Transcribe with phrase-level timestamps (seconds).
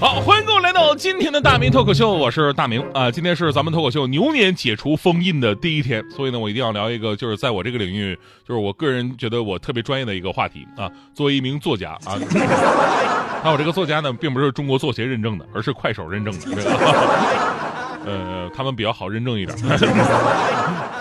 [0.00, 10.90] 好，欢迎各位来到今天的大明脱口秀，我是大明啊、今天是咱们脱口秀牛年解除封印的第一天，所以呢，我一定要聊一个就是在我这个领域，就是我个人觉得我特别专业的一个话题啊。
[11.12, 12.16] 作为一名作家啊，
[13.44, 16.62] 那我这个作家呢，并不是中国作协认证的，而是快手认证的，这个，
[18.06, 19.54] 呃，他们比较好认证一点。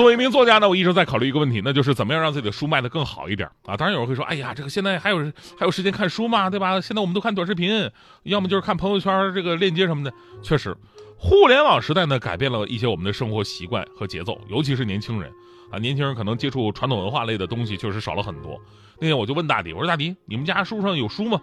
[0.00, 3.76] 作为一名作家呢，我一直在考虑一个问题，那就是怎么样让自己的书卖得更好一点啊。
[3.76, 5.18] 当然有人会说，哎呀，这个现在还有
[5.58, 6.48] 还有时间看书吗？
[6.48, 6.80] 对吧？
[6.80, 7.90] 现在我们都看短视频，
[8.22, 10.10] 要么就是看朋友圈这个链接什么的。
[10.42, 10.74] 确实，
[11.18, 15.30] 互联网时代呢，改变了一些我们的生活习惯和节奏，尤其是年轻人
[15.70, 18.58] 啊，年轻人可能接触传统文化类的东西确实少了很多。
[19.00, 21.38] 那天我就问大迪，我说大迪，你们家书上有书吗？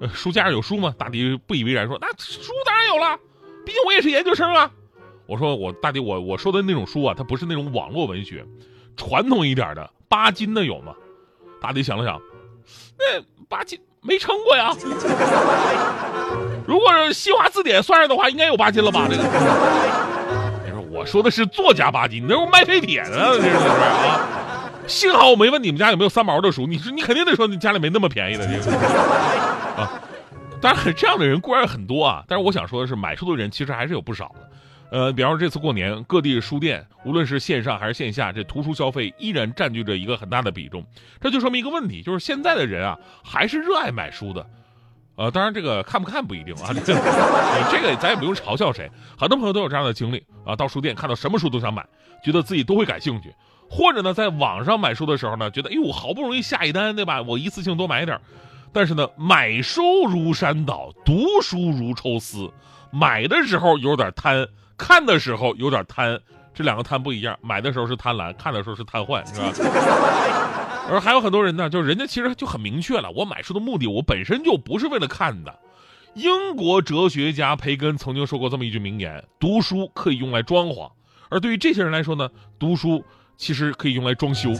[0.00, 0.94] 呃，书架上有书吗？
[0.96, 3.18] 大迪不以为然说，那书当然有了，
[3.66, 4.70] 毕竟我也是研究生啊。
[5.28, 8.42] 我说我大弟，我我说的那种书啊，它不是那种网络文学，
[8.96, 10.94] 传统一点的巴金的有吗？
[11.60, 12.18] 大弟想了想，
[12.96, 14.74] 那巴金没称过呀。
[16.66, 19.06] 如果是新华字典算上的话，应该有巴金了吧？
[19.06, 19.22] 这个，
[20.64, 24.70] 你说我说的是作家巴金，你那是卖废铁的，这是不是啊？
[24.86, 28.76] 幸好我没问你们家有没有三毛的书，你说你肯定得说你家里没那么便宜的这个
[29.76, 30.00] 啊。
[30.58, 34.48] 当然，这样的人固然很多啊，但是我想说的是，买书的人其实还是有不少的。
[34.90, 40.84] 呃，比方说这次过年，各地书店无论是线上还是线下，这图书消费依然占据着一个很大的比重。
[41.20, 44.46] 这就说明一个问题，就是现在的人啊，还是热爱买书的。
[45.16, 48.90] 呃，当然这个看不看不一定啊， 这个咱也不用嘲笑谁。
[49.18, 51.84] 很多朋友都有这样的经历啊，到书店看到什么书都想买，
[52.24, 53.34] 觉得自己都会感兴趣。
[53.68, 57.20] 或者呢，在网上买书的时候呢，觉得哎呦，好不容易下一单，对吧？
[57.20, 58.18] 我一次性多买点
[58.72, 62.50] 但是呢，买书如山倒，读书如抽丝。
[62.90, 64.46] 买的时候有点贪，
[64.78, 66.18] 看的时候有点贪，
[66.54, 67.36] 这两个贪不一样。
[67.42, 69.52] 买的时候是贪婪，看的时候是瘫痪，是吧？
[70.88, 75.54] 而还有很多人呢，就是人家其实就很明确了，我买书的目的，我本身就不是为了看的。
[76.14, 80.90] 英国哲学家培根曾经说过这么一句名言：读书可以用来装潢，
[81.28, 83.04] 而对于这些人来说呢，读书
[83.36, 84.50] 其实可以用来装修。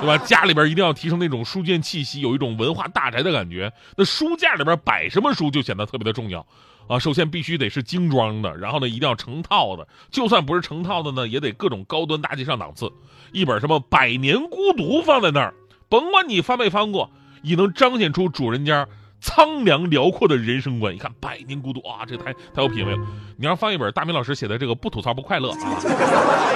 [0.00, 0.18] 对吧？
[0.18, 3.72] 家里边一定要提升那种书卷气息，有一种文化大宅的感觉。
[3.96, 6.46] 那书架里边摆什么书就显得特别的重要
[6.86, 6.98] 啊！
[6.98, 12.92] 首先必须得是精装的，然后呢一定要成套的，就算不是成套的呢，也得各种高端大气上档次。
[13.32, 15.54] 一本什么《百年孤独》放在那儿，
[15.88, 17.10] 甭管你翻没翻过，
[17.42, 18.86] 也能彰显出主人家
[19.20, 20.94] 苍凉辽阔的人生观。
[20.94, 23.06] 一看《百年孤独》啊，这太太有品位了。
[23.36, 26.55] 你要放一本大明老师写的这个《不吐槽不快乐》啊。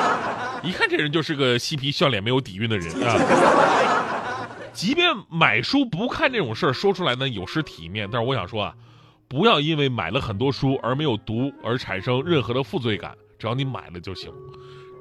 [0.63, 4.47] 一看这人就是个嬉皮笑脸、没有底蕴的人啊！
[4.73, 8.09] 即便买书不看这种事儿，说出来呢有失体面。
[8.11, 8.75] 但是我想说啊，
[9.29, 14.31] 不要因为买了很多书而没有读而产生任何的负罪感，只要你买了就行。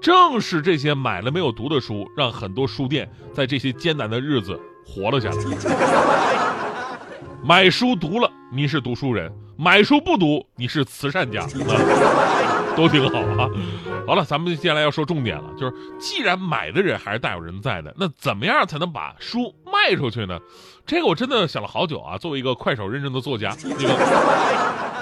[0.02, 5.36] 正是这些买了没有读的书，让很多书店在这些艰难的日子活了下来。
[7.44, 11.46] 买书读了，你是读书人；买书不读，你是慈善家。
[12.80, 13.50] 都挺好啊。
[14.08, 20.40] 好了，咱们接下来要说重点了，就是既然买的人还是大有人在的，那怎么样才能把书卖出去呢？
[20.86, 22.18] 这个我真的想了好久啊。
[22.18, 23.76] 作为一个快手认证的作家， 这个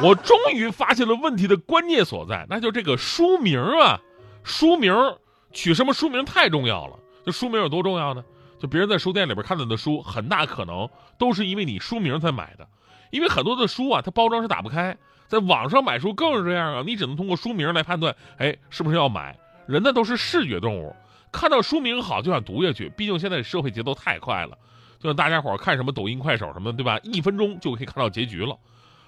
[0.02, 4.00] 我终于发现了问题的关键所在，那就这个书名啊，
[4.44, 4.94] 书名
[5.52, 6.98] 取什么书名太重要了。
[7.26, 8.24] 这书名有多重要呢？
[8.60, 10.90] 就别人在书店里边看到的书，很大可能
[11.20, 12.68] 都是因为你书名才买的，
[13.12, 14.98] 因为很多的书啊，它包装是打不开。
[15.28, 19.38] 在网上买书更是这样啊，你只能通过书名来判断，哎，是不是要买？
[19.68, 20.96] 人呢都是视觉动物，
[21.32, 22.90] 看到书名好就想读下去。
[22.96, 24.58] 毕竟现在社会节奏太快了，
[25.00, 26.98] 就像大家伙看什么抖音、快手什么，对吧？
[27.04, 28.58] 一分钟就可以看到结局了。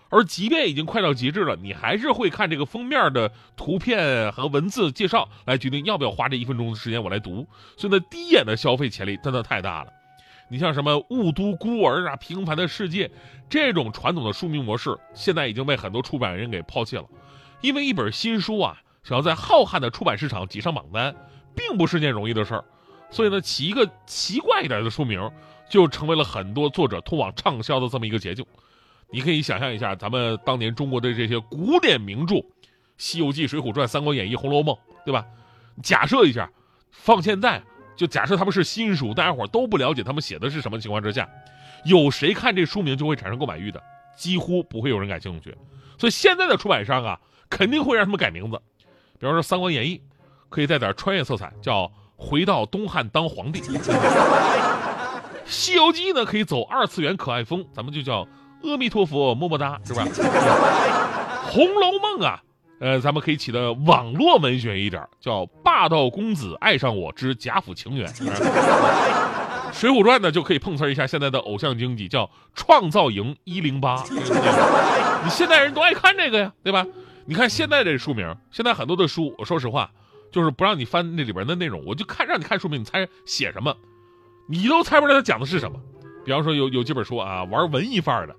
[0.09, 7.47] 而即便已经快到极致了，你还是会看这个封面的图片和文字介绍来决定要不要花这一分钟的时间我来读。
[7.78, 9.94] 所以呢，第一眼的消费潜力真的太大了。
[10.51, 13.07] 你像什么《雾都孤儿》啊，《平凡的世界》
[13.48, 17.06] 这种传统的书名模式，现在已经被很多出版人给抛弃了。
[17.62, 21.16] 因为一本新书啊，想要在浩瀚的出版市场挤上榜单，
[21.56, 22.66] 并不是件容易的事儿。
[23.12, 25.30] 所以呢，起一个奇怪一点的书名，
[25.69, 28.44] 就成为了很多作者通往畅销的这么一个捷径。
[29.12, 32.36] 你可以想象一下，咱们当年中国的这些古典名著，
[32.98, 34.75] 《西游记》《水浒传》《三国演义》《红楼梦》，
[35.06, 35.25] 对吧？
[35.84, 36.51] 假设一下，
[36.92, 37.62] 放现在。
[38.00, 41.28] 就假设他们是新书，大家伙都不了解他们写的是什么情况之下，
[41.84, 43.84] 有谁看这书名就会产生购买欲的？
[44.16, 45.54] 几乎不会有人感兴趣。
[45.98, 47.19] 所以现在的出版商啊，
[47.50, 48.57] 肯定会让他们改名字。
[49.19, 49.98] 比方说《三国演义》，
[50.48, 51.84] 可以带点穿越色彩，叫
[52.16, 53.62] 《回到东汉当皇帝。
[55.46, 58.25] 西游记呢可以走二次元可爱风，咱们就叫
[58.63, 60.07] 阿弥陀佛么么哒，是吧？
[61.51, 62.42] 红楼梦啊，
[62.80, 68.08] 呃，咱们可以起的网络文学一点，叫霸道公子爱上我之贾府情缘。
[69.74, 74.04] 水浒传呢就可以碰瓷一下现在的偶像经济，叫创造营一零八。
[75.24, 76.86] 你现代人都爱看这个呀，对吧？
[77.26, 79.92] 你看现在这书名，现在很多的书，我说实话，
[80.32, 83.75] 就是不让你翻那里边的内容，我就看让你看书名，你猜写什么？
[84.48, 85.80] 你都猜不出来他讲的是什么。
[86.25, 88.36] 比方说有有几本书啊，玩文艺范儿的，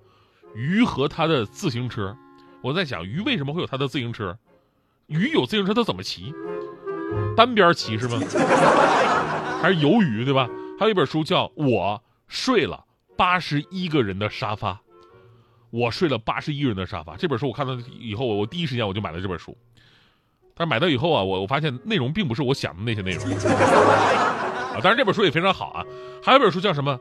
[0.55, 2.17] 鱼和他的自行车。
[2.62, 4.37] 我在想，鱼为什么会有他的自行车？
[5.07, 6.35] 鱼有自行车，他怎么骑？
[7.37, 8.21] 单边骑是吗？
[9.61, 10.49] 还是游鱼对吧？
[10.79, 12.85] 还有一本书叫《我睡了
[13.17, 14.73] 八十一个人的沙发》，
[15.71, 17.17] 我睡了八十一个人的沙发。
[17.17, 19.57] 这本书我看到以后，我第一时间我就买了这本书。
[20.55, 23.25] 但是买到以后啊，我我发现内容并不是我想的那些内容。
[24.73, 25.85] 啊，当然这本书也非常好啊。
[26.23, 26.99] 还有一本书叫什么？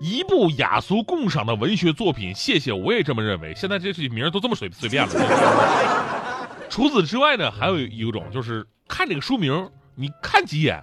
[0.00, 2.34] 一部雅俗共赏的文学作品。
[2.34, 3.54] 谢谢，我也这么认为。
[3.54, 5.12] 现在这些名都这么随随便了。
[6.70, 10.82] 除此之外呢，还有一种就是看这个书名，你看几眼。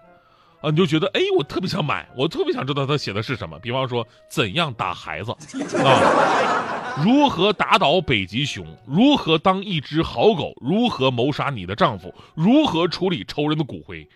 [0.60, 3.60] 啊，你就觉得哎，我特别想买，我特别想知道他写的是什么。
[3.60, 5.31] 比方说，怎样打孩子
[5.84, 6.96] 啊？
[7.06, 8.66] 如何打倒北极熊？
[8.88, 10.54] 如何当一只好狗？
[10.60, 12.12] 如何谋杀你的丈夫？
[12.34, 14.08] 如何处理仇人的骨灰？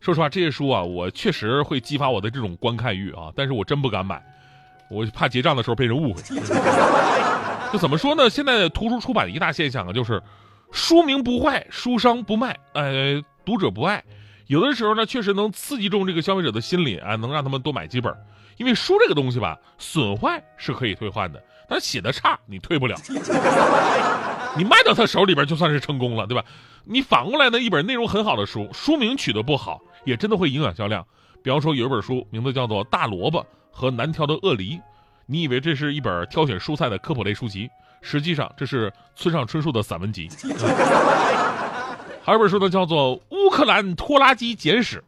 [0.00, 4.20] 说实话，这些书啊，我确实会激发我的这种观看欲啊，但是我真不敢买，
[4.92, 6.22] 我怕结账的时候被人误会。
[7.72, 8.28] 就怎么说呢？
[8.28, 10.22] 现在图书出版的一大现象啊，就是
[10.70, 14.04] 书名不坏，书商不卖，呃，读者不爱。
[14.46, 18.14] 有的时候呢，确实能刺激中这个消费者的心理啊，能让他们多买几本。
[18.58, 22.94] 因为书这个东西吧，损坏是可以退换的，但写的差你退不了。
[24.54, 26.44] 你卖到他手里边就算是成功了，对吧？
[26.84, 31.06] 你反过来呢，一本内容很好的书，书名取得不好，也真的会影响销量。
[31.42, 34.76] 比方说有一本书名字叫做《大萝卜和难挑的鳄梨》，
[35.26, 37.68] 你以为这是一本挑选蔬菜的科普类书籍，
[38.00, 40.28] 实际上这是村上春树的散文集。
[42.22, 44.98] 还有本书呢，叫做《乌克兰拖拉机简史》，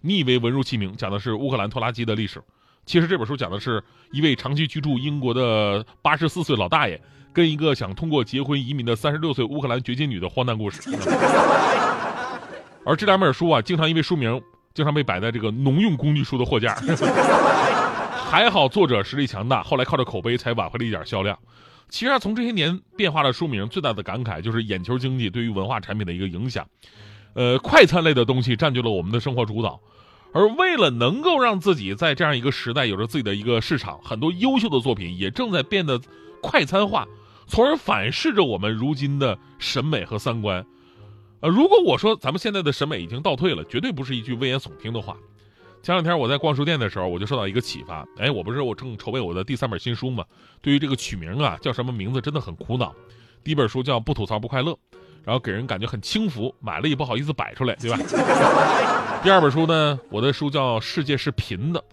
[0.00, 2.42] 你以为文如其名，讲的是乌克兰拖拉机的历史，
[2.84, 3.80] 其实这本书讲的是
[4.10, 7.00] 一位长期居住英国的八十四岁老大爷，
[7.32, 10.82] 跟一个想通过结婚移民的三十六岁乌克兰掘金女的荒诞故事。
[12.84, 14.42] 而这两本书啊，经常因为书名，
[14.74, 16.76] 经常被摆在这个农用工具书的货架。
[18.34, 21.38] 还好作者实力强大，后来靠着口碑才挽回了一点销量。
[21.88, 26.66] 其实啊，从这些年变化的书名，最大的感慨就是眼球经济对于文化产品的一个影响。
[27.34, 29.80] 呃，快餐类的东西占据了我们的生活主导，
[30.32, 36.00] 而为了能够让自己在这样一个时代有着自己的一个市场，很多优秀的作品也正在变得
[36.42, 37.06] 快餐化，
[37.46, 40.66] 从而反噬着我们如今的审美和三观。
[41.38, 45.16] 呃，如果我说咱们现在的审美已经倒退了，绝对不是一句危言耸听的话。
[45.84, 48.06] 前两天我在逛书店的时候，我就受到一个启发。
[48.16, 50.24] 哎，我不是我正筹备我的第三本新书嘛？
[50.62, 52.94] 对于这个取名啊，叫什么名字真的很苦恼。
[53.44, 54.72] 第一本书叫《不吐槽不快乐》，
[55.24, 57.98] 然后给人感觉很轻浮，买了也不好意思摆出来，对吧？
[59.22, 61.84] 第二本书呢，我的书叫《世界是平的》，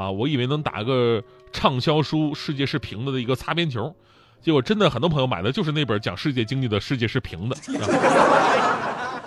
[0.00, 1.22] 啊，我以为能打个
[1.52, 3.94] 畅销书《世界是平的》的一个擦边球，
[4.42, 7.54] 结果真的很多朋友买的就是那本讲世界经济的《世界是平的》。
[7.80, 8.85] 啊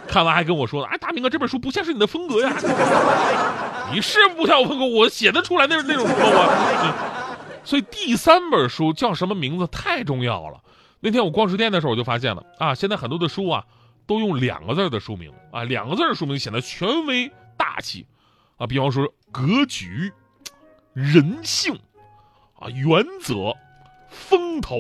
[0.10, 2.52] 看完还跟我说：“哎，大明哥，这本书不像是你的风格呀。
[3.94, 7.60] ”你是不像我风格，我写得出来那那种书我。
[7.64, 10.60] 所以第三本书叫什么名字太重要了。
[11.00, 13.64] 那天我逛书店的时候，我就发现了啊，现在很多的书啊
[14.08, 18.08] 都用两个字的书名啊，两个字的书名显得权威大气
[18.58, 18.66] 啊。
[18.66, 20.12] 比方说格局、
[20.94, 21.78] 人性
[22.60, 23.56] 啊、原则、
[24.10, 24.80] 风头，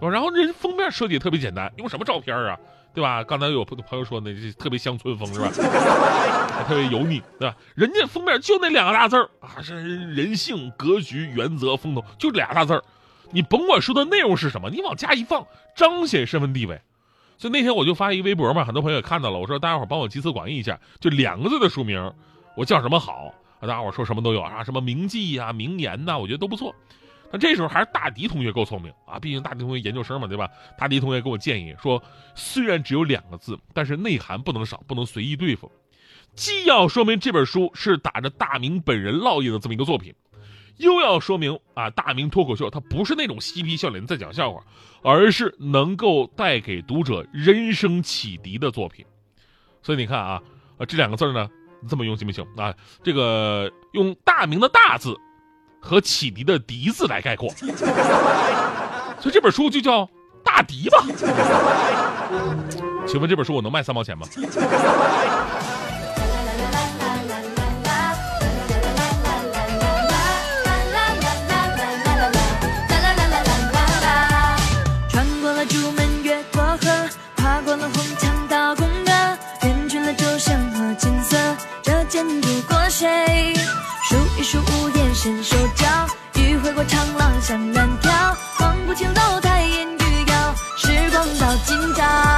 [0.00, 2.58] 然后人封面设计也特别简单，用什么照片啊？
[2.94, 3.24] 对吧？
[3.24, 5.50] 刚才有朋友说那特别乡村风是吧？
[6.52, 7.56] 还特别油腻，对吧？
[7.74, 9.74] 人家封面就那两个大字儿啊，是
[10.14, 12.84] 人性、格局、原则、风头，就俩大字儿。
[13.30, 16.80] 你甭管说的内容是什么，你往家一放，彰显身份地位。
[17.38, 19.38] 所以那天我就发一微博嘛，很多朋友也看到了。
[19.38, 22.12] 我说大家伙帮我集思广益一下，就两个字的书名，
[22.54, 23.34] 我叫什么好？
[23.60, 26.74] 大家伙说什么都有啊，什么名记呀、名言呐，我觉得都不错。
[27.32, 30.50] 那这时候还是大迪同学够聪明啊，毕竟大迪同学研究生嘛，对吧？
[30.76, 32.02] 大迪同学给我建议说，
[32.34, 35.72] 虽然只有两个字，但是内涵不能少，不能随意对付。
[36.34, 40.14] 既要说明这本书是打着大明本人烙印的这么一个作品，
[40.76, 44.62] 又要说明啊，大明脱口秀它不是那种嬉皮笑脸在讲笑话，
[45.02, 49.06] 而是能够带给读者人生启迪的作品。
[49.82, 50.42] 所以你看啊，
[50.76, 51.48] 呃，这两个字呢，
[51.88, 52.74] 这么用行不行啊？
[53.02, 55.18] 这个用大明的大字。
[55.84, 57.52] 和启迪的“迪”字来概括，
[59.20, 60.04] 所以这本书就叫
[60.44, 61.04] 《大迪》吧。
[63.06, 64.26] 请问这本书我能卖三毛钱吗？
[91.72, 92.31] 紧张。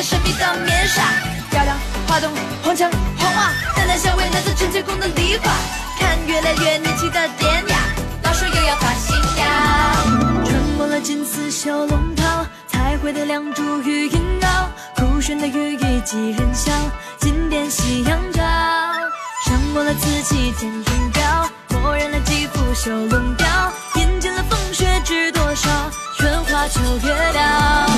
[0.00, 1.02] 在神秘的面纱，
[1.50, 1.76] 漂亮
[2.08, 5.52] 花洞红墙红瓦，淡淡香味来自纯洁宫的梨花，
[5.98, 7.76] 看越来越年轻的典雅，
[8.22, 10.02] 老手又要发新芽。
[10.46, 16.72] 穿过了金丝绣龙袍，彩绘的梁柱与萦绕，酷炫的羽翼几人笑，
[17.18, 18.42] 金殿夕阳照。
[19.44, 23.46] 上过了瓷器见钟表，墨染了几幅绣龙雕，
[23.96, 25.68] 饮尽了风雪知多少，
[26.16, 27.89] 春花秋月了。